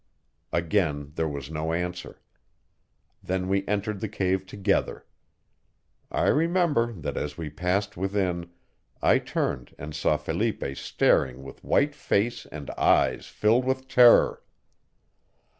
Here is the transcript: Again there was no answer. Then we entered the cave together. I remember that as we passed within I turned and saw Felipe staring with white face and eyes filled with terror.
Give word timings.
Again 0.51 1.11
there 1.13 1.27
was 1.27 1.51
no 1.51 1.73
answer. 1.73 2.21
Then 3.21 3.47
we 3.47 3.63
entered 3.67 3.99
the 3.99 4.09
cave 4.09 4.47
together. 4.47 5.05
I 6.09 6.25
remember 6.25 6.91
that 6.91 7.17
as 7.17 7.37
we 7.37 7.51
passed 7.51 7.97
within 7.97 8.49
I 8.99 9.19
turned 9.19 9.75
and 9.77 9.93
saw 9.93 10.17
Felipe 10.17 10.63
staring 10.75 11.43
with 11.43 11.63
white 11.63 11.93
face 11.93 12.47
and 12.47 12.71
eyes 12.71 13.27
filled 13.27 13.63
with 13.63 13.87
terror. 13.87 14.41